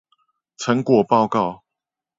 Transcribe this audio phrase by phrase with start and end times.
[0.57, 1.61] 成果報告